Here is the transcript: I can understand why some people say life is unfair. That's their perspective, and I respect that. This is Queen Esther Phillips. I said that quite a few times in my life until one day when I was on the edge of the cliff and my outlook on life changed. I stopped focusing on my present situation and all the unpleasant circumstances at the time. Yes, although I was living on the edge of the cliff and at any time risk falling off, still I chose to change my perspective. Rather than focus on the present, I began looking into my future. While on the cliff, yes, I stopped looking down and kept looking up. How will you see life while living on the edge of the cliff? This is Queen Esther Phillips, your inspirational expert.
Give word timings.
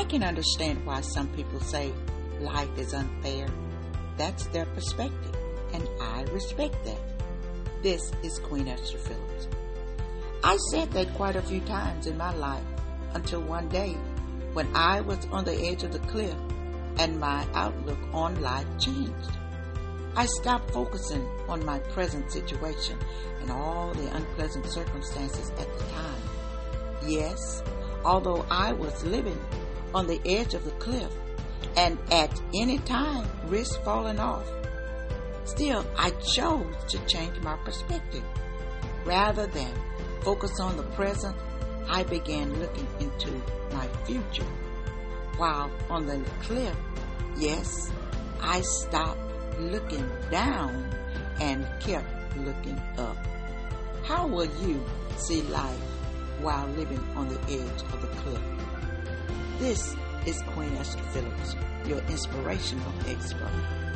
I 0.00 0.04
can 0.04 0.22
understand 0.22 0.86
why 0.86 1.02
some 1.02 1.28
people 1.34 1.60
say 1.60 1.92
life 2.40 2.70
is 2.78 2.94
unfair. 2.94 3.46
That's 4.16 4.46
their 4.46 4.64
perspective, 4.64 5.36
and 5.74 5.86
I 6.00 6.22
respect 6.32 6.74
that. 6.86 7.82
This 7.82 8.10
is 8.22 8.38
Queen 8.38 8.66
Esther 8.66 8.96
Phillips. 8.96 9.48
I 10.42 10.56
said 10.70 10.90
that 10.92 11.12
quite 11.16 11.36
a 11.36 11.42
few 11.42 11.60
times 11.60 12.06
in 12.06 12.16
my 12.16 12.34
life 12.34 12.64
until 13.12 13.42
one 13.42 13.68
day 13.68 13.92
when 14.54 14.74
I 14.74 15.02
was 15.02 15.18
on 15.32 15.44
the 15.44 15.54
edge 15.66 15.82
of 15.82 15.92
the 15.92 15.98
cliff 15.98 16.36
and 16.96 17.20
my 17.20 17.46
outlook 17.52 17.98
on 18.14 18.40
life 18.40 18.66
changed. 18.78 19.36
I 20.16 20.24
stopped 20.24 20.70
focusing 20.70 21.28
on 21.46 21.62
my 21.66 21.78
present 21.78 22.32
situation 22.32 22.96
and 23.42 23.50
all 23.50 23.92
the 23.92 24.16
unpleasant 24.16 24.64
circumstances 24.64 25.50
at 25.58 25.76
the 25.76 25.84
time. 25.92 26.22
Yes, 27.06 27.62
although 28.02 28.46
I 28.50 28.72
was 28.72 29.04
living 29.04 29.38
on 29.94 30.06
the 30.06 30.20
edge 30.24 30.54
of 30.54 30.64
the 30.64 30.70
cliff 30.72 31.10
and 31.76 31.98
at 32.10 32.40
any 32.54 32.78
time 32.78 33.26
risk 33.46 33.80
falling 33.82 34.18
off, 34.18 34.46
still 35.44 35.84
I 35.96 36.10
chose 36.10 36.74
to 36.88 36.98
change 37.06 37.38
my 37.40 37.56
perspective. 37.64 38.24
Rather 39.04 39.46
than 39.46 39.72
focus 40.22 40.60
on 40.60 40.76
the 40.76 40.82
present, 40.82 41.36
I 41.88 42.04
began 42.04 42.58
looking 42.60 42.86
into 43.00 43.30
my 43.72 43.88
future. 44.04 44.46
While 45.36 45.70
on 45.88 46.06
the 46.06 46.22
cliff, 46.42 46.76
yes, 47.36 47.90
I 48.40 48.60
stopped 48.60 49.20
looking 49.58 50.08
down 50.30 50.90
and 51.40 51.66
kept 51.80 52.36
looking 52.38 52.78
up. 52.98 53.16
How 54.04 54.26
will 54.26 54.48
you 54.62 54.82
see 55.16 55.42
life 55.42 55.80
while 56.40 56.66
living 56.68 57.02
on 57.16 57.28
the 57.28 57.40
edge 57.44 57.82
of 57.92 58.00
the 58.02 58.08
cliff? 58.22 58.42
This 59.60 59.94
is 60.24 60.40
Queen 60.54 60.74
Esther 60.78 61.02
Phillips, 61.12 61.54
your 61.86 61.98
inspirational 62.08 62.94
expert. 63.06 63.89